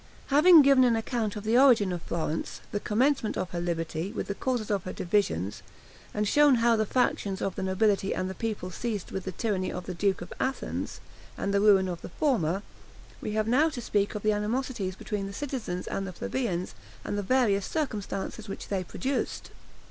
[0.29, 4.25] Having given an account of the origin of Florence, the commencement of her liberty, with
[4.25, 5.61] the causes of her divisions,
[6.11, 9.71] and shown how the factions of the nobility and the people ceased with the tyranny
[9.71, 11.01] of the duke of Athens,
[11.37, 12.63] and the ruin of the former,
[13.21, 16.73] we have now to speak of the animosities between the citizens and the plebeians
[17.05, 19.51] and the various circumstances which they produced.